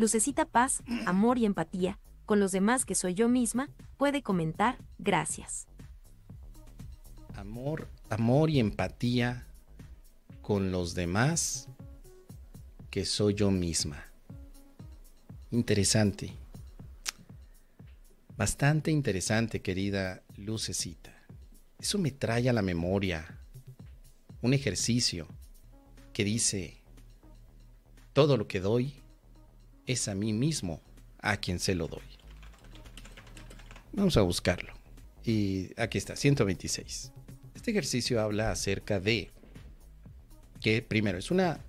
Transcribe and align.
Lucecita 0.00 0.46
paz, 0.46 0.82
amor 1.04 1.36
y 1.36 1.44
empatía, 1.44 1.98
con 2.24 2.40
los 2.40 2.52
demás 2.52 2.86
que 2.86 2.94
soy 2.94 3.12
yo 3.12 3.28
misma, 3.28 3.68
puede 3.98 4.22
comentar, 4.22 4.78
gracias. 4.98 5.66
Amor, 7.34 7.86
amor 8.08 8.48
y 8.48 8.60
empatía 8.60 9.46
con 10.40 10.72
los 10.72 10.94
demás 10.94 11.68
que 12.88 13.04
soy 13.04 13.34
yo 13.34 13.50
misma. 13.50 14.02
Interesante. 15.50 16.32
Bastante 18.38 18.90
interesante, 18.90 19.60
querida 19.60 20.22
lucecita. 20.38 21.12
Eso 21.78 21.98
me 21.98 22.10
trae 22.10 22.48
a 22.48 22.54
la 22.54 22.62
memoria 22.62 23.38
un 24.40 24.54
ejercicio 24.54 25.28
que 26.14 26.24
dice, 26.24 26.78
todo 28.14 28.38
lo 28.38 28.48
que 28.48 28.60
doy 28.60 28.99
es 29.86 30.08
a 30.08 30.14
mí 30.14 30.32
mismo 30.32 30.80
a 31.18 31.36
quien 31.36 31.58
se 31.58 31.74
lo 31.74 31.88
doy. 31.88 32.02
Vamos 33.92 34.16
a 34.16 34.22
buscarlo. 34.22 34.72
Y 35.24 35.70
aquí 35.80 35.98
está, 35.98 36.16
126. 36.16 37.12
Este 37.54 37.70
ejercicio 37.70 38.20
habla 38.20 38.50
acerca 38.50 39.00
de 39.00 39.30
que, 40.60 40.82
primero, 40.82 41.18
es 41.18 41.30
una 41.30 41.60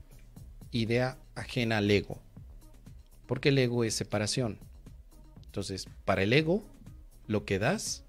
idea 0.72 1.18
ajena 1.36 1.78
al 1.78 1.90
ego, 1.90 2.22
porque 3.28 3.50
el 3.50 3.58
ego 3.58 3.84
es 3.84 3.94
separación. 3.94 4.60
Entonces, 5.46 5.88
para 6.06 6.24
el 6.24 6.32
ego, 6.34 6.64
lo 7.28 7.46
que 7.46 7.60
das, 7.60 8.04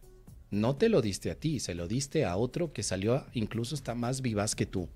no 0.50 0.76
te 0.76 0.88
lo 0.88 1.00
diste 1.02 1.30
a 1.30 1.34
ti, 1.34 1.60
se 1.60 1.74
lo 1.74 1.88
diste 1.88 2.24
a 2.24 2.36
otro 2.36 2.72
que 2.72 2.82
salió 2.82 3.24
incluso 3.32 3.74
está 3.74 3.94
más 3.94 4.20
vivaz 4.20 4.54
que 4.54 4.66
tú. 4.66 4.88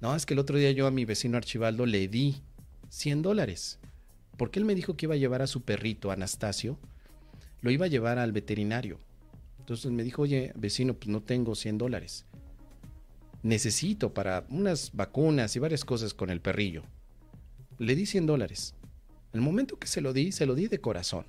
No, 0.00 0.14
es 0.14 0.26
que 0.26 0.34
el 0.34 0.40
otro 0.40 0.58
día 0.58 0.72
yo 0.72 0.86
a 0.86 0.90
mi 0.90 1.04
vecino 1.04 1.36
Archibaldo 1.36 1.86
le 1.86 2.06
di 2.08 2.42
100 2.88 3.22
dólares, 3.22 3.78
porque 4.38 4.60
él 4.60 4.64
me 4.64 4.74
dijo 4.74 4.96
que 4.96 5.06
iba 5.06 5.14
a 5.14 5.18
llevar 5.18 5.42
a 5.42 5.46
su 5.46 5.62
perrito, 5.62 6.10
Anastasio, 6.10 6.78
lo 7.60 7.70
iba 7.70 7.86
a 7.86 7.88
llevar 7.88 8.18
al 8.18 8.32
veterinario. 8.32 8.98
Entonces 9.58 9.90
me 9.90 10.04
dijo, 10.04 10.22
oye, 10.22 10.52
vecino, 10.54 10.94
pues 10.94 11.08
no 11.08 11.20
tengo 11.20 11.54
100 11.54 11.76
dólares. 11.76 12.24
Necesito 13.42 14.14
para 14.14 14.46
unas 14.48 14.92
vacunas 14.94 15.54
y 15.56 15.58
varias 15.58 15.84
cosas 15.84 16.14
con 16.14 16.30
el 16.30 16.40
perrillo. 16.40 16.84
Le 17.78 17.96
di 17.96 18.06
100 18.06 18.26
dólares. 18.26 18.74
El 19.32 19.40
momento 19.40 19.78
que 19.78 19.88
se 19.88 20.00
lo 20.00 20.12
di, 20.12 20.32
se 20.32 20.46
lo 20.46 20.54
di 20.54 20.68
de 20.68 20.80
corazón. 20.80 21.26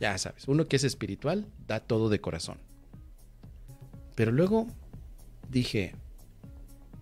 Ya 0.00 0.16
sabes, 0.16 0.48
uno 0.48 0.66
que 0.66 0.76
es 0.76 0.84
espiritual 0.84 1.46
da 1.66 1.80
todo 1.80 2.08
de 2.08 2.20
corazón. 2.20 2.58
Pero 4.14 4.32
luego 4.32 4.66
dije, 5.50 5.94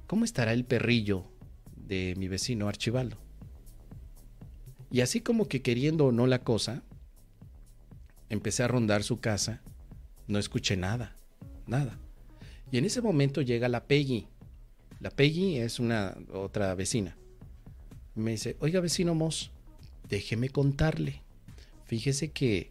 ¿cómo 0.06 0.24
estará 0.24 0.52
el 0.52 0.64
perrillo 0.64 1.24
de 1.76 2.14
mi 2.18 2.26
vecino 2.26 2.68
Archibaldo? 2.68 3.16
Y 4.96 5.02
así 5.02 5.20
como 5.20 5.46
que 5.46 5.60
queriendo 5.60 6.06
o 6.06 6.10
no 6.10 6.26
la 6.26 6.38
cosa, 6.38 6.82
empecé 8.30 8.62
a 8.62 8.68
rondar 8.68 9.02
su 9.02 9.20
casa, 9.20 9.60
no 10.26 10.38
escuché 10.38 10.74
nada, 10.78 11.14
nada. 11.66 11.98
Y 12.72 12.78
en 12.78 12.86
ese 12.86 13.02
momento 13.02 13.42
llega 13.42 13.68
la 13.68 13.84
Peggy. 13.84 14.26
La 15.00 15.10
Peggy 15.10 15.58
es 15.58 15.80
una 15.80 16.16
otra 16.32 16.74
vecina. 16.74 17.14
Me 18.14 18.30
dice, 18.30 18.56
oiga 18.60 18.80
vecino 18.80 19.14
Moss, 19.14 19.50
déjeme 20.08 20.48
contarle. 20.48 21.20
Fíjese 21.84 22.30
que 22.30 22.70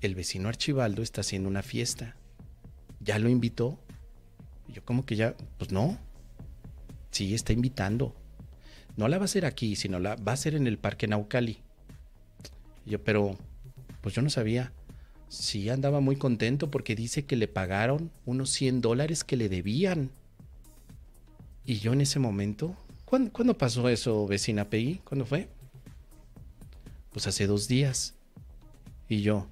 el 0.00 0.16
vecino 0.16 0.48
Archibaldo 0.48 1.02
está 1.02 1.20
haciendo 1.20 1.48
una 1.48 1.62
fiesta. 1.62 2.16
¿Ya 2.98 3.20
lo 3.20 3.28
invitó? 3.28 3.78
Y 4.66 4.72
yo 4.72 4.84
como 4.84 5.06
que 5.06 5.14
ya, 5.14 5.36
pues 5.56 5.70
no. 5.70 6.00
Sí, 7.12 7.32
está 7.32 7.52
invitando. 7.52 8.16
No 8.98 9.06
la 9.06 9.18
va 9.18 9.22
a 9.22 9.26
hacer 9.26 9.46
aquí, 9.46 9.76
sino 9.76 10.00
la 10.00 10.16
va 10.16 10.32
a 10.32 10.34
hacer 10.34 10.56
en 10.56 10.66
el 10.66 10.76
Parque 10.76 11.06
Naucali. 11.06 11.58
Yo, 12.84 13.00
pero, 13.04 13.38
pues 14.00 14.12
yo 14.12 14.22
no 14.22 14.28
sabía. 14.28 14.72
Sí, 15.28 15.70
andaba 15.70 16.00
muy 16.00 16.16
contento 16.16 16.68
porque 16.68 16.96
dice 16.96 17.24
que 17.24 17.36
le 17.36 17.46
pagaron 17.46 18.10
unos 18.26 18.50
100 18.50 18.80
dólares 18.80 19.22
que 19.22 19.36
le 19.36 19.48
debían. 19.48 20.10
Y 21.64 21.78
yo 21.78 21.92
en 21.92 22.00
ese 22.00 22.18
momento, 22.18 22.74
¿cuándo, 23.04 23.56
pasó 23.56 23.88
eso, 23.88 24.26
vecina 24.26 24.68
Peggy? 24.68 24.96
¿Cuándo 25.04 25.24
fue? 25.24 25.48
Pues 27.12 27.28
hace 27.28 27.46
dos 27.46 27.68
días. 27.68 28.16
Y 29.08 29.22
yo, 29.22 29.46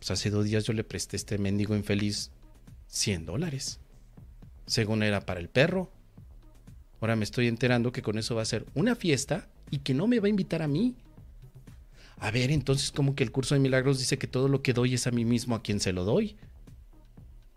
pues 0.00 0.10
hace 0.10 0.28
dos 0.28 0.44
días 0.44 0.64
yo 0.64 0.72
le 0.72 0.82
presté 0.82 1.14
a 1.14 1.18
este 1.18 1.38
mendigo 1.38 1.76
infeliz 1.76 2.32
100 2.88 3.26
dólares. 3.26 3.78
Según 4.66 5.04
era 5.04 5.20
para 5.20 5.38
el 5.38 5.48
perro. 5.48 5.92
Ahora 7.06 7.14
me 7.14 7.22
estoy 7.22 7.46
enterando 7.46 7.92
que 7.92 8.02
con 8.02 8.18
eso 8.18 8.34
va 8.34 8.42
a 8.42 8.46
ser 8.46 8.66
una 8.74 8.96
fiesta 8.96 9.46
y 9.70 9.78
que 9.78 9.94
no 9.94 10.08
me 10.08 10.18
va 10.18 10.26
a 10.26 10.28
invitar 10.28 10.60
a 10.60 10.66
mí. 10.66 10.96
A 12.18 12.32
ver, 12.32 12.50
entonces, 12.50 12.90
como 12.90 13.14
que 13.14 13.22
el 13.22 13.30
curso 13.30 13.54
de 13.54 13.60
milagros 13.60 14.00
dice 14.00 14.18
que 14.18 14.26
todo 14.26 14.48
lo 14.48 14.60
que 14.60 14.72
doy 14.72 14.94
es 14.94 15.06
a 15.06 15.12
mí 15.12 15.24
mismo 15.24 15.54
a 15.54 15.62
quien 15.62 15.78
se 15.78 15.92
lo 15.92 16.02
doy? 16.02 16.36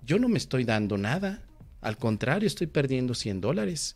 Yo 0.06 0.20
no 0.20 0.30
me 0.30 0.38
estoy 0.38 0.66
dando 0.66 1.00
nada. 1.00 1.42
Al 1.82 1.98
contrario, 1.98 2.46
estoy 2.46 2.68
perdiendo 2.68 3.16
100 3.16 3.42
dólares. 3.42 3.96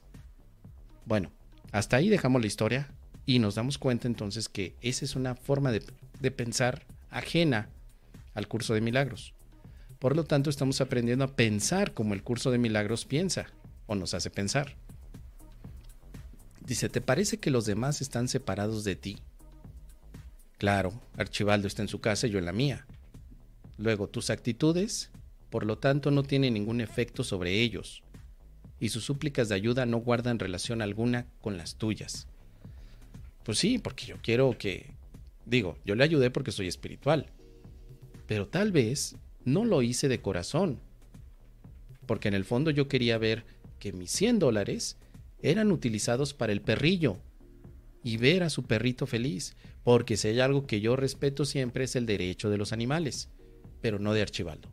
Bueno, 1.06 1.30
hasta 1.72 1.98
ahí 1.98 2.10
dejamos 2.10 2.42
la 2.42 2.48
historia 2.48 2.90
y 3.28 3.38
nos 3.38 3.54
damos 3.54 3.78
cuenta 3.78 4.08
entonces 4.08 4.50
que 4.50 4.76
esa 4.82 5.06
es 5.06 5.16
una 5.16 5.36
forma 5.36 5.72
de, 5.72 5.84
de 6.20 6.32
pensar 6.32 6.88
ajena 7.12 7.70
al 8.34 8.48
curso 8.48 8.74
de 8.74 8.82
milagros. 8.82 9.36
Por 10.00 10.16
lo 10.16 10.24
tanto, 10.24 10.50
estamos 10.50 10.82
aprendiendo 10.82 11.24
a 11.24 11.36
pensar 11.36 11.94
como 11.94 12.16
el 12.16 12.24
curso 12.24 12.50
de 12.50 12.58
milagros 12.58 13.06
piensa 13.06 13.46
o 13.86 13.94
nos 13.94 14.16
hace 14.16 14.32
pensar. 14.32 14.82
Dice, 16.74 16.90
¿te 16.90 17.02
parece 17.02 17.38
que 17.38 17.52
los 17.52 17.68
demás 17.68 18.02
están 18.02 18.28
separados 18.28 18.84
de 18.84 18.96
ti? 18.96 19.20
Claro, 20.58 20.92
Archibaldo 21.16 21.68
está 21.68 21.84
en 21.84 21.88
su 21.88 22.02
casa 22.02 22.26
y 22.26 22.32
yo 22.32 22.40
en 22.40 22.46
la 22.46 22.52
mía. 22.52 22.88
Luego, 23.78 24.08
tus 24.08 24.32
actitudes, 24.32 25.12
por 25.52 25.68
lo 25.68 25.78
tanto, 25.78 26.10
no 26.10 26.24
tienen 26.24 26.56
ningún 26.56 26.82
efecto 26.82 27.24
sobre 27.24 27.62
ellos, 27.62 28.02
y 28.80 28.90
sus 28.90 29.04
súplicas 29.04 29.50
de 29.50 29.56
ayuda 29.56 29.86
no 29.86 30.00
guardan 30.00 30.40
relación 30.40 30.82
alguna 30.82 31.28
con 31.42 31.60
las 31.60 31.76
tuyas. 31.76 32.26
Pues 33.44 33.60
sí, 33.60 33.78
porque 33.78 34.08
yo 34.08 34.16
quiero 34.24 34.58
que... 34.58 34.96
Digo, 35.46 35.78
yo 35.86 35.94
le 35.94 36.04
ayudé 36.04 36.32
porque 36.32 36.52
soy 36.52 36.68
espiritual, 36.68 37.28
pero 38.26 38.48
tal 38.48 38.72
vez 38.72 39.16
no 39.46 39.64
lo 39.64 39.84
hice 39.84 40.08
de 40.08 40.22
corazón, 40.24 40.80
porque 42.08 42.30
en 42.30 42.34
el 42.34 42.46
fondo 42.46 42.72
yo 42.72 42.88
quería 42.88 43.20
ver 43.20 43.46
que 43.78 43.94
mis 43.94 44.10
100 44.10 44.40
dólares 44.40 44.98
eran 45.44 45.72
utilizados 45.72 46.34
para 46.34 46.54
el 46.54 46.62
perrillo 46.62 47.18
y 48.02 48.18
ver 48.18 48.44
a 48.44 48.50
su 48.50 48.64
perrito 48.64 49.06
feliz, 49.06 49.56
porque 49.84 50.18
si 50.18 50.30
hay 50.30 50.40
algo 50.40 50.66
que 50.66 50.82
yo 50.82 50.96
respeto 50.96 51.46
siempre 51.46 51.84
es 51.84 51.96
el 51.96 52.06
derecho 52.06 52.50
de 52.50 52.58
los 52.58 52.74
animales, 52.74 53.30
pero 53.82 54.00
no 54.00 54.14
de 54.14 54.22
Archibaldo. 54.22 54.70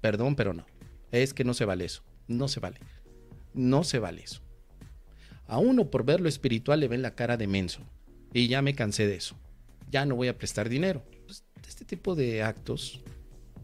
Perdón, 0.00 0.34
pero 0.34 0.52
no. 0.52 0.66
Es 1.12 1.32
que 1.32 1.44
no 1.44 1.54
se 1.54 1.64
vale 1.64 1.84
eso. 1.84 2.02
No 2.26 2.48
se 2.48 2.60
vale. 2.60 2.78
No 3.54 3.84
se 3.84 3.98
vale 3.98 4.22
eso. 4.22 4.42
A 5.46 5.58
uno 5.58 5.90
por 5.90 6.04
ver 6.04 6.20
lo 6.20 6.28
espiritual 6.28 6.80
le 6.80 6.88
ven 6.88 7.02
la 7.02 7.14
cara 7.14 7.36
de 7.36 7.46
menso. 7.46 7.80
Y 8.32 8.48
ya 8.48 8.62
me 8.62 8.74
cansé 8.74 9.06
de 9.06 9.16
eso. 9.16 9.36
Ya 9.90 10.04
no 10.06 10.16
voy 10.16 10.28
a 10.28 10.38
prestar 10.38 10.68
dinero. 10.68 11.02
Pues, 11.26 11.44
este 11.68 11.84
tipo 11.84 12.16
de 12.16 12.42
actos, 12.42 13.00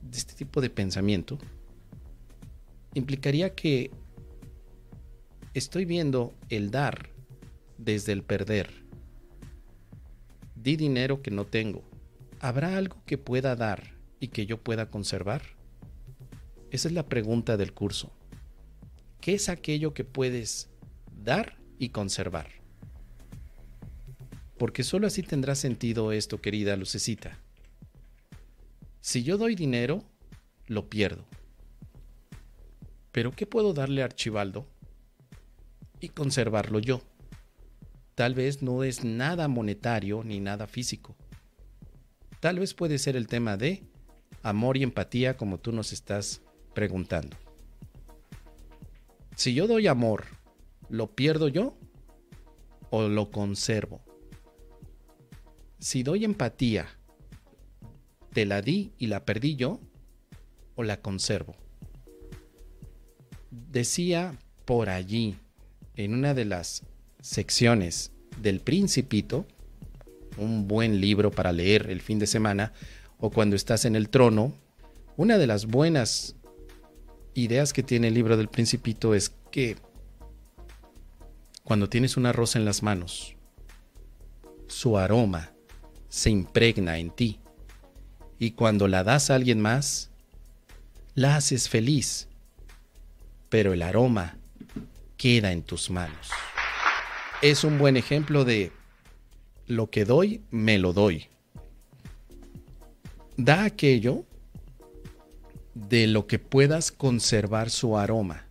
de 0.02 0.18
este 0.18 0.34
tipo 0.34 0.60
de 0.60 0.70
pensamiento, 0.70 1.38
implicaría 2.94 3.54
que 3.54 3.90
estoy 5.58 5.86
viendo 5.86 6.34
el 6.50 6.70
dar 6.70 7.08
desde 7.78 8.12
el 8.12 8.22
perder 8.22 8.84
di 10.54 10.76
dinero 10.76 11.22
que 11.22 11.30
no 11.30 11.46
tengo. 11.46 11.82
¿Habrá 12.40 12.76
algo 12.76 13.02
que 13.06 13.16
pueda 13.16 13.56
dar 13.56 13.94
y 14.20 14.28
que 14.28 14.44
yo 14.44 14.58
pueda 14.58 14.90
conservar? 14.90 15.42
Esa 16.70 16.88
es 16.88 16.94
la 16.94 17.08
pregunta 17.08 17.56
del 17.56 17.72
curso. 17.72 18.12
¿Qué 19.20 19.34
es 19.34 19.48
aquello 19.48 19.94
que 19.94 20.04
puedes 20.04 20.68
dar 21.24 21.56
y 21.78 21.88
conservar? 21.88 22.48
Porque 24.58 24.82
solo 24.82 25.06
así 25.06 25.22
tendrá 25.22 25.54
sentido 25.54 26.12
esto, 26.12 26.42
querida 26.42 26.76
lucecita. 26.76 27.38
Si 29.00 29.22
yo 29.22 29.38
doy 29.38 29.54
dinero, 29.54 30.04
lo 30.66 30.90
pierdo. 30.90 31.24
Pero 33.12 33.30
¿qué 33.30 33.46
puedo 33.46 33.72
darle 33.72 34.02
a 34.02 34.06
Archibaldo 34.06 34.66
y 36.00 36.08
conservarlo 36.08 36.78
yo? 36.78 37.02
Tal 38.14 38.34
vez 38.34 38.62
no 38.62 38.82
es 38.82 39.04
nada 39.04 39.48
monetario 39.48 40.24
ni 40.24 40.40
nada 40.40 40.66
físico. 40.66 41.16
Tal 42.40 42.58
vez 42.58 42.74
puede 42.74 42.98
ser 42.98 43.16
el 43.16 43.26
tema 43.26 43.56
de 43.56 43.82
amor 44.42 44.76
y 44.76 44.82
empatía 44.82 45.36
como 45.36 45.58
tú 45.58 45.72
nos 45.72 45.92
estás 45.92 46.40
preguntando. 46.74 47.36
Si 49.34 49.52
yo 49.52 49.66
doy 49.66 49.86
amor, 49.86 50.24
¿lo 50.88 51.14
pierdo 51.14 51.48
yo 51.48 51.76
o 52.90 53.08
lo 53.08 53.30
conservo? 53.30 54.00
Si 55.78 56.02
doy 56.02 56.24
empatía, 56.24 56.86
¿te 58.32 58.46
la 58.46 58.62
di 58.62 58.92
y 58.98 59.08
la 59.08 59.24
perdí 59.24 59.56
yo 59.56 59.80
o 60.74 60.82
la 60.82 61.02
conservo? 61.02 61.54
Decía 63.50 64.38
por 64.64 64.88
allí, 64.88 65.36
en 65.96 66.14
una 66.14 66.34
de 66.34 66.44
las 66.44 66.82
secciones 67.20 68.12
del 68.40 68.60
Principito, 68.60 69.46
un 70.36 70.68
buen 70.68 71.00
libro 71.00 71.30
para 71.30 71.52
leer 71.52 71.90
el 71.90 72.02
fin 72.02 72.18
de 72.18 72.26
semana 72.26 72.72
o 73.18 73.30
cuando 73.30 73.56
estás 73.56 73.86
en 73.86 73.96
el 73.96 74.10
trono, 74.10 74.52
una 75.16 75.38
de 75.38 75.46
las 75.46 75.66
buenas 75.66 76.36
ideas 77.34 77.72
que 77.72 77.82
tiene 77.82 78.08
el 78.08 78.14
libro 78.14 78.36
del 78.36 78.48
principito 78.48 79.14
es 79.14 79.32
que 79.50 79.76
cuando 81.64 81.88
tienes 81.88 82.16
una 82.16 82.32
rosa 82.32 82.58
en 82.58 82.66
las 82.66 82.82
manos, 82.82 83.34
su 84.66 84.98
aroma 84.98 85.52
se 86.08 86.30
impregna 86.30 86.98
en 86.98 87.10
ti. 87.10 87.40
Y 88.38 88.52
cuando 88.52 88.88
la 88.88 89.02
das 89.02 89.30
a 89.30 89.34
alguien 89.34 89.60
más, 89.60 90.10
la 91.14 91.36
haces 91.36 91.68
feliz, 91.70 92.28
pero 93.48 93.72
el 93.72 93.82
aroma 93.82 94.38
queda 95.16 95.52
en 95.52 95.62
tus 95.62 95.90
manos. 95.90 96.30
Es 97.42 97.64
un 97.64 97.78
buen 97.78 97.96
ejemplo 97.96 98.44
de 98.44 98.72
lo 99.66 99.90
que 99.90 100.04
doy, 100.04 100.42
me 100.50 100.78
lo 100.78 100.92
doy. 100.92 101.26
Da 103.36 103.64
aquello 103.64 104.24
de 105.74 106.06
lo 106.06 106.26
que 106.26 106.38
puedas 106.38 106.90
conservar 106.90 107.70
su 107.70 107.98
aroma. 107.98 108.46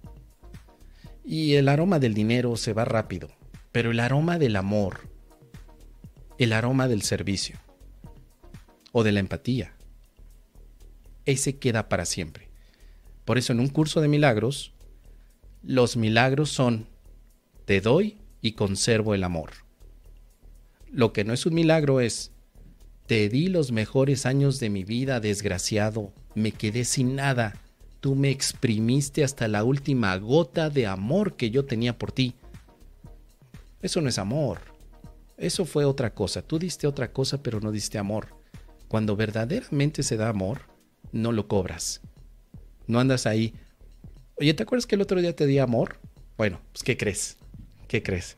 Y 1.23 1.55
el 1.55 1.69
aroma 1.69 1.97
del 1.97 2.13
dinero 2.13 2.55
se 2.55 2.73
va 2.73 2.85
rápido, 2.85 3.31
pero 3.71 3.89
el 3.89 3.99
aroma 3.99 4.37
del 4.37 4.55
amor, 4.55 5.09
el 6.37 6.53
aroma 6.53 6.87
del 6.87 7.01
servicio 7.01 7.57
o 8.91 9.03
de 9.03 9.11
la 9.11 9.21
empatía, 9.21 9.73
ese 11.25 11.57
queda 11.57 11.89
para 11.89 12.05
siempre. 12.05 12.47
Por 13.25 13.39
eso 13.39 13.53
en 13.53 13.59
un 13.59 13.69
curso 13.69 14.01
de 14.01 14.07
milagros, 14.07 14.74
los 15.65 15.97
milagros 15.97 16.49
son, 16.49 16.87
te 17.65 17.81
doy 17.81 18.17
y 18.41 18.53
conservo 18.53 19.13
el 19.13 19.23
amor. 19.23 19.51
Lo 20.91 21.11
que 21.11 21.23
no 21.23 21.33
es 21.33 21.45
un 21.45 21.55
milagro 21.55 21.99
es, 21.99 22.31
te 23.07 23.29
di 23.29 23.47
los 23.47 23.71
mejores 23.71 24.25
años 24.25 24.59
de 24.59 24.69
mi 24.69 24.83
vida, 24.83 25.19
desgraciado, 25.19 26.13
me 26.35 26.51
quedé 26.51 26.85
sin 26.85 27.15
nada, 27.15 27.59
tú 27.99 28.15
me 28.15 28.29
exprimiste 28.29 29.23
hasta 29.23 29.47
la 29.47 29.63
última 29.63 30.15
gota 30.17 30.69
de 30.69 30.87
amor 30.87 31.35
que 31.35 31.49
yo 31.49 31.65
tenía 31.65 31.97
por 31.97 32.11
ti. 32.11 32.35
Eso 33.81 34.01
no 34.01 34.09
es 34.09 34.19
amor, 34.19 34.59
eso 35.37 35.65
fue 35.65 35.85
otra 35.85 36.13
cosa, 36.13 36.41
tú 36.41 36.59
diste 36.59 36.87
otra 36.87 37.11
cosa 37.11 37.41
pero 37.41 37.59
no 37.59 37.71
diste 37.71 37.97
amor. 37.97 38.27
Cuando 38.87 39.15
verdaderamente 39.15 40.03
se 40.03 40.15
da 40.15 40.29
amor, 40.29 40.61
no 41.11 41.31
lo 41.31 41.47
cobras. 41.47 42.01
No 42.87 42.99
andas 42.99 43.25
ahí. 43.25 43.53
Oye, 44.37 44.53
¿te 44.53 44.63
acuerdas 44.63 44.85
que 44.85 44.95
el 44.95 45.01
otro 45.01 45.21
día 45.21 45.33
te 45.33 45.45
di 45.45 45.59
amor? 45.59 45.97
Bueno, 46.37 46.59
pues 46.73 46.83
¿qué 46.83 46.97
crees? 46.97 47.37
¿Qué 47.87 48.03
crees? 48.03 48.35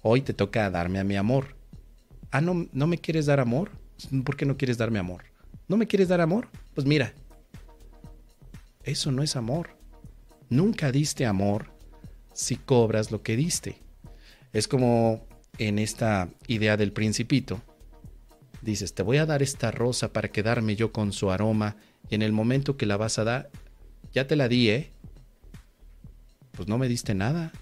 Hoy 0.00 0.22
te 0.22 0.32
toca 0.32 0.70
darme 0.70 0.98
a 0.98 1.04
mi 1.04 1.16
amor. 1.16 1.56
Ah, 2.30 2.40
¿no, 2.40 2.66
¿no 2.72 2.86
me 2.86 2.96
quieres 2.96 3.26
dar 3.26 3.38
amor? 3.38 3.70
¿Por 4.24 4.36
qué 4.36 4.46
no 4.46 4.56
quieres 4.56 4.78
darme 4.78 4.98
amor? 4.98 5.24
¿No 5.68 5.76
me 5.76 5.86
quieres 5.86 6.08
dar 6.08 6.22
amor? 6.22 6.48
Pues 6.74 6.86
mira, 6.86 7.12
eso 8.82 9.12
no 9.12 9.22
es 9.22 9.36
amor. 9.36 9.76
Nunca 10.48 10.90
diste 10.90 11.26
amor 11.26 11.70
si 12.32 12.56
cobras 12.56 13.10
lo 13.10 13.22
que 13.22 13.36
diste. 13.36 13.76
Es 14.54 14.68
como 14.68 15.26
en 15.58 15.78
esta 15.78 16.30
idea 16.46 16.78
del 16.78 16.92
principito, 16.92 17.60
dices, 18.62 18.94
te 18.94 19.02
voy 19.02 19.18
a 19.18 19.26
dar 19.26 19.42
esta 19.42 19.70
rosa 19.70 20.14
para 20.14 20.28
quedarme 20.28 20.76
yo 20.76 20.92
con 20.92 21.12
su 21.12 21.30
aroma 21.30 21.76
y 22.08 22.14
en 22.14 22.22
el 22.22 22.32
momento 22.32 22.78
que 22.78 22.86
la 22.86 22.96
vas 22.96 23.18
a 23.18 23.24
dar, 23.24 23.50
ya 24.12 24.26
te 24.26 24.36
la 24.36 24.48
di, 24.48 24.70
¿eh? 24.70 24.93
Pues 26.56 26.68
no 26.68 26.78
me 26.78 26.88
diste 26.88 27.14
nada. 27.14 27.52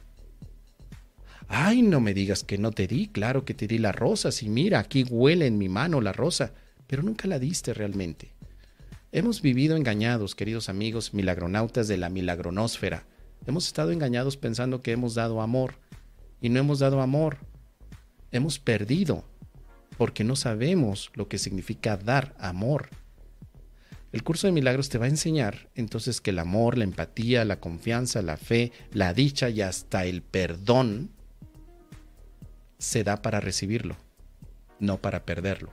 Ay, 1.48 1.82
no 1.82 2.00
me 2.00 2.14
digas 2.14 2.44
que 2.44 2.58
no 2.58 2.70
te 2.70 2.86
di, 2.86 3.08
claro 3.08 3.44
que 3.44 3.54
te 3.54 3.66
di 3.66 3.78
la 3.78 3.92
rosa, 3.92 4.32
si 4.32 4.48
mira, 4.48 4.78
aquí 4.78 5.04
huele 5.08 5.46
en 5.46 5.58
mi 5.58 5.68
mano 5.68 6.00
la 6.00 6.12
rosa, 6.12 6.54
pero 6.86 7.02
nunca 7.02 7.28
la 7.28 7.38
diste 7.38 7.74
realmente. 7.74 8.34
Hemos 9.10 9.42
vivido 9.42 9.76
engañados, 9.76 10.34
queridos 10.34 10.70
amigos 10.70 11.12
milagronautas 11.12 11.88
de 11.88 11.98
la 11.98 12.08
milagronósfera. 12.08 13.04
Hemos 13.46 13.66
estado 13.66 13.90
engañados 13.90 14.38
pensando 14.38 14.80
que 14.80 14.92
hemos 14.92 15.14
dado 15.14 15.42
amor 15.42 15.74
y 16.40 16.48
no 16.48 16.60
hemos 16.60 16.78
dado 16.78 17.02
amor. 17.02 17.36
Hemos 18.30 18.58
perdido 18.58 19.24
porque 19.98 20.24
no 20.24 20.36
sabemos 20.36 21.10
lo 21.14 21.28
que 21.28 21.36
significa 21.36 21.98
dar 21.98 22.34
amor. 22.38 22.88
El 24.12 24.22
curso 24.22 24.46
de 24.46 24.52
milagros 24.52 24.90
te 24.90 24.98
va 24.98 25.06
a 25.06 25.08
enseñar 25.08 25.70
entonces 25.74 26.20
que 26.20 26.30
el 26.30 26.38
amor, 26.38 26.76
la 26.76 26.84
empatía, 26.84 27.46
la 27.46 27.60
confianza, 27.60 28.20
la 28.20 28.36
fe, 28.36 28.70
la 28.92 29.14
dicha 29.14 29.48
y 29.48 29.62
hasta 29.62 30.04
el 30.04 30.20
perdón 30.22 31.10
se 32.78 33.04
da 33.04 33.22
para 33.22 33.40
recibirlo, 33.40 33.96
no 34.80 34.98
para 34.98 35.24
perderlo. 35.24 35.72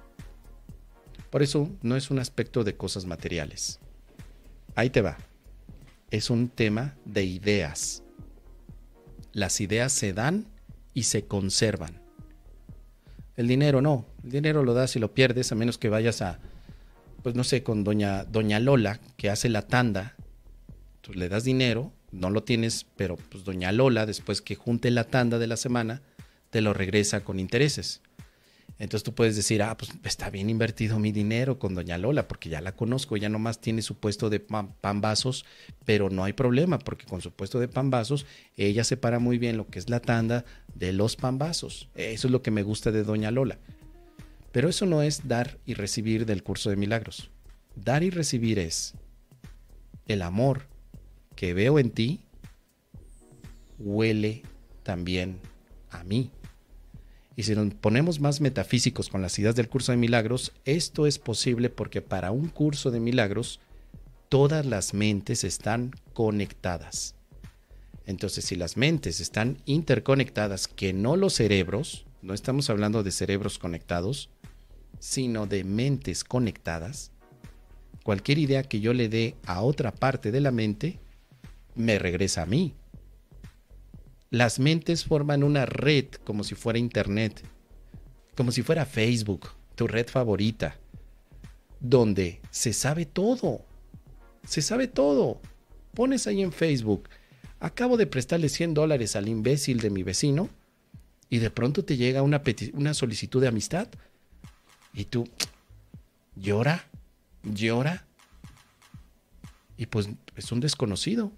Por 1.30 1.44
eso 1.44 1.70
no 1.82 1.98
es 1.98 2.12
un 2.12 2.20
aspecto 2.20 2.64
de 2.64 2.78
cosas 2.78 3.06
materiales. 3.06 3.80
Ahí 4.74 4.90
te 4.90 5.02
va. 5.02 5.18
Es 6.10 6.30
un 6.30 6.48
tema 6.48 6.96
de 7.06 7.26
ideas. 7.26 8.04
Las 9.34 9.60
ideas 9.60 9.92
se 9.92 10.14
dan 10.14 10.48
y 10.94 11.04
se 11.04 11.26
conservan. 11.26 12.02
El 13.36 13.48
dinero 13.48 13.82
no. 13.82 14.06
El 14.24 14.32
dinero 14.32 14.64
lo 14.64 14.74
das 14.74 14.96
y 14.96 15.00
lo 15.00 15.14
pierdes 15.14 15.52
a 15.52 15.56
menos 15.56 15.78
que 15.78 15.90
vayas 15.90 16.22
a, 16.22 16.40
pues 17.24 17.36
no 17.36 17.44
sé, 17.44 17.64
con 17.64 17.84
doña, 17.84 18.24
doña 18.24 18.60
Lola, 18.60 19.00
que 19.18 19.30
hace 19.30 19.50
la 19.50 19.64
tanda. 19.64 20.16
Tú 21.02 21.14
le 21.14 21.30
das 21.30 21.44
dinero, 21.44 21.92
no 22.12 22.30
lo 22.30 22.44
tienes, 22.44 22.86
pero 22.96 23.18
pues 23.18 23.44
doña 23.44 23.72
Lola, 23.72 24.06
después 24.06 24.42
que 24.42 24.56
junte 24.56 24.92
la 24.92 25.06
tanda 25.06 25.40
de 25.40 25.48
la 25.48 25.58
semana, 25.58 26.02
te 26.50 26.62
lo 26.62 26.74
regresa 26.74 27.22
con 27.22 27.40
intereses. 27.40 28.02
Entonces 28.80 29.04
tú 29.04 29.14
puedes 29.14 29.36
decir, 29.36 29.62
ah, 29.62 29.76
pues 29.78 29.92
está 30.06 30.30
bien 30.30 30.50
invertido 30.50 31.00
mi 31.00 31.12
dinero 31.12 31.60
con 31.60 31.76
Doña 31.76 31.98
Lola, 31.98 32.30
porque 32.30 32.48
ya 32.48 32.62
la 32.62 32.72
conozco, 32.72 33.18
ella 33.18 33.28
nomás 33.28 33.60
tiene 33.60 33.82
su 33.82 33.96
puesto 33.96 34.30
de 34.30 34.40
pan, 34.40 34.74
vasos, 35.02 35.46
pero 35.84 36.10
no 36.10 36.24
hay 36.24 36.32
problema, 36.32 36.80
porque 36.80 37.06
con 37.06 37.22
su 37.22 37.32
puesto 37.32 37.60
de 37.60 37.68
pan 37.68 37.92
ella 38.56 38.84
separa 38.86 39.20
muy 39.20 39.38
bien 39.38 39.58
lo 39.58 39.68
que 39.68 39.80
es 39.80 39.90
la 39.90 40.00
tanda 40.00 40.46
de 40.74 40.94
los 40.94 41.18
pan. 41.18 41.38
Eso 41.42 41.84
es 41.96 42.24
lo 42.32 42.42
que 42.42 42.52
me 42.52 42.64
gusta 42.64 42.92
de 42.92 43.04
Doña 43.04 43.32
Lola. 43.32 43.60
Pero 44.52 44.70
eso 44.70 44.86
no 44.86 45.02
es 45.02 45.28
dar 45.28 45.60
y 45.66 45.74
recibir 45.74 46.26
del 46.26 46.44
curso 46.44 46.70
de 46.70 46.76
milagros. 46.76 47.30
Dar 47.76 48.04
y 48.04 48.10
recibir 48.10 48.60
es 48.60 48.94
el 50.08 50.22
amor 50.22 50.68
que 51.36 51.54
veo 51.54 51.80
en 51.80 51.92
ti, 51.92 52.22
huele 53.78 54.44
también 54.84 55.40
a 55.92 56.04
mí. 56.04 56.32
Y 57.36 57.44
si 57.44 57.56
nos 57.56 57.74
ponemos 57.76 58.20
más 58.20 58.42
metafísicos 58.42 59.08
con 59.08 59.22
las 59.22 59.40
ideas 59.40 59.56
del 59.56 59.70
curso 59.70 59.94
de 59.94 59.98
milagros, 59.98 60.52
esto 60.66 61.08
es 61.08 61.20
posible 61.20 61.70
porque 61.70 62.02
para 62.02 62.32
un 62.32 62.50
curso 62.50 62.92
de 62.92 63.00
milagros 63.00 63.62
todas 64.28 64.66
las 64.66 64.94
mentes 64.94 65.44
están 65.44 65.92
conectadas. 66.14 67.16
Entonces, 68.06 68.44
si 68.44 68.56
las 68.56 68.76
mentes 68.76 69.20
están 69.20 69.58
interconectadas, 69.66 70.68
que 70.68 70.94
no 70.94 71.16
los 71.16 71.34
cerebros, 71.36 72.06
no 72.22 72.34
estamos 72.34 72.70
hablando 72.70 73.04
de 73.04 73.12
cerebros 73.12 73.60
conectados, 73.60 74.30
sino 75.00 75.48
de 75.48 75.64
mentes 75.64 76.24
conectadas, 76.24 77.12
cualquier 78.04 78.38
idea 78.38 78.64
que 78.64 78.80
yo 78.80 78.94
le 78.94 79.10
dé 79.10 79.36
a 79.46 79.62
otra 79.62 79.92
parte 79.92 80.32
de 80.32 80.42
la 80.42 80.52
mente, 80.52 81.00
me 81.76 81.98
regresa 82.00 82.44
a 82.44 82.46
mí. 82.46 82.74
Las 84.30 84.60
mentes 84.60 85.06
forman 85.06 85.44
una 85.44 85.66
red 85.66 86.06
como 86.24 86.44
si 86.44 86.56
fuera 86.56 86.78
Internet, 86.78 87.42
como 88.36 88.52
si 88.52 88.62
fuera 88.62 88.86
Facebook, 88.86 89.50
tu 89.76 89.88
red 89.88 90.08
favorita, 90.08 90.78
donde 91.80 92.42
se 92.52 92.74
sabe 92.74 93.06
todo. 93.06 93.66
Se 94.44 94.62
sabe 94.62 94.88
todo. 94.88 95.42
Pones 95.94 96.28
ahí 96.28 96.42
en 96.42 96.52
Facebook, 96.52 97.10
acabo 97.60 97.98
de 97.98 98.08
prestarle 98.08 98.50
100 98.50 98.74
dólares 98.74 99.16
al 99.16 99.28
imbécil 99.28 99.80
de 99.80 99.90
mi 99.90 100.04
vecino 100.04 100.50
y 101.30 101.40
de 101.40 101.50
pronto 101.50 101.84
te 101.84 101.98
llega 101.98 102.22
una, 102.22 102.42
una 102.74 102.94
solicitud 102.94 103.42
de 103.42 103.48
amistad 103.48 103.88
y 105.00 105.06
tú 105.06 105.30
llora, 106.36 106.84
llora. 107.44 108.06
Y 109.78 109.86
pues 109.86 110.10
es 110.36 110.52
un 110.52 110.60
desconocido. 110.60 111.32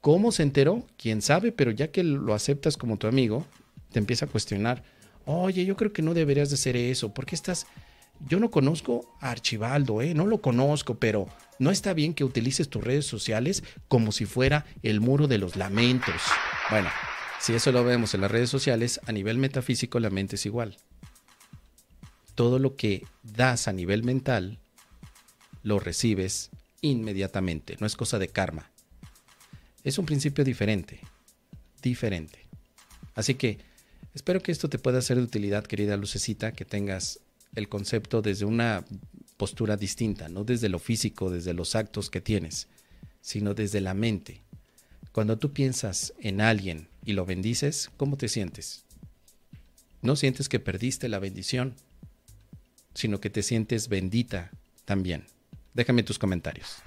¿Cómo 0.00 0.30
se 0.30 0.44
enteró? 0.44 0.86
Quién 0.96 1.22
sabe, 1.22 1.50
pero 1.50 1.72
ya 1.72 1.90
que 1.90 2.04
lo 2.04 2.34
aceptas 2.34 2.76
como 2.76 2.98
tu 2.98 3.08
amigo, 3.08 3.44
te 3.90 3.98
empieza 3.98 4.26
a 4.26 4.28
cuestionar. 4.28 4.84
Oye, 5.26 5.64
yo 5.64 5.76
creo 5.76 5.92
que 5.92 6.02
no 6.02 6.14
deberías 6.14 6.50
de 6.50 6.54
hacer 6.54 6.76
eso. 6.76 7.12
¿Por 7.12 7.26
qué 7.26 7.34
estás.? 7.34 7.66
Yo 8.28 8.38
no 8.38 8.52
conozco 8.52 9.16
a 9.20 9.32
Archibaldo, 9.32 10.02
¿eh? 10.02 10.14
No 10.14 10.26
lo 10.26 10.40
conozco, 10.40 10.94
pero 11.00 11.26
no 11.58 11.72
está 11.72 11.94
bien 11.94 12.14
que 12.14 12.22
utilices 12.22 12.68
tus 12.68 12.84
redes 12.84 13.06
sociales 13.06 13.64
como 13.88 14.12
si 14.12 14.24
fuera 14.24 14.66
el 14.84 15.00
muro 15.00 15.26
de 15.26 15.38
los 15.38 15.56
lamentos. 15.56 16.14
Bueno, 16.70 16.90
si 17.40 17.54
eso 17.54 17.72
lo 17.72 17.82
vemos 17.82 18.14
en 18.14 18.20
las 18.20 18.30
redes 18.30 18.50
sociales, 18.50 19.00
a 19.06 19.10
nivel 19.10 19.38
metafísico 19.38 19.98
la 19.98 20.10
mente 20.10 20.36
es 20.36 20.46
igual. 20.46 20.76
Todo 22.34 22.58
lo 22.58 22.76
que 22.76 23.06
das 23.22 23.68
a 23.68 23.72
nivel 23.72 24.02
mental, 24.04 24.58
lo 25.62 25.78
recibes 25.78 26.50
inmediatamente. 26.80 27.76
No 27.80 27.86
es 27.86 27.96
cosa 27.96 28.18
de 28.18 28.28
karma. 28.28 28.70
Es 29.84 29.98
un 29.98 30.06
principio 30.06 30.44
diferente, 30.44 31.00
diferente. 31.82 32.46
Así 33.14 33.34
que 33.34 33.58
Espero 34.14 34.42
que 34.42 34.52
esto 34.52 34.68
te 34.68 34.78
pueda 34.78 35.00
ser 35.00 35.16
de 35.16 35.22
utilidad, 35.22 35.64
querida 35.64 35.96
lucecita, 35.96 36.52
que 36.52 36.64
tengas 36.64 37.20
el 37.54 37.68
concepto 37.68 38.20
desde 38.20 38.44
una 38.44 38.84
postura 39.38 39.76
distinta, 39.76 40.28
no 40.28 40.44
desde 40.44 40.68
lo 40.68 40.78
físico, 40.78 41.30
desde 41.30 41.54
los 41.54 41.74
actos 41.74 42.10
que 42.10 42.20
tienes, 42.20 42.68
sino 43.22 43.54
desde 43.54 43.80
la 43.80 43.94
mente. 43.94 44.42
Cuando 45.12 45.38
tú 45.38 45.52
piensas 45.52 46.12
en 46.18 46.40
alguien 46.40 46.88
y 47.04 47.14
lo 47.14 47.24
bendices, 47.24 47.90
¿cómo 47.96 48.16
te 48.18 48.28
sientes? 48.28 48.84
No 50.02 50.16
sientes 50.16 50.48
que 50.48 50.60
perdiste 50.60 51.08
la 51.08 51.18
bendición, 51.18 51.74
sino 52.94 53.20
que 53.20 53.30
te 53.30 53.42
sientes 53.42 53.88
bendita 53.88 54.50
también. 54.84 55.26
Déjame 55.74 56.02
tus 56.02 56.18
comentarios. 56.18 56.82